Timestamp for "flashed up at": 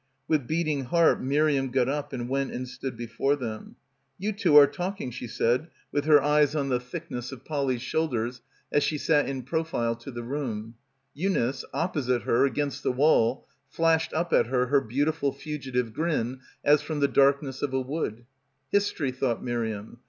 13.69-14.47